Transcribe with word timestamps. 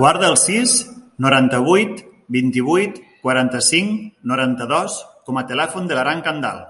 Guarda 0.00 0.28
el 0.32 0.36
sis, 0.42 0.74
noranta-vuit, 1.26 1.98
vint-i-vuit, 2.36 3.00
quaranta-cinc, 3.26 3.98
noranta-dos 4.34 5.00
com 5.30 5.42
a 5.42 5.46
telèfon 5.52 5.90
de 5.92 5.98
l'Aran 6.00 6.24
Candal. 6.30 6.64